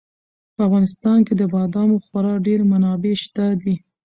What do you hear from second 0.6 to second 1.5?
افغانستان کې د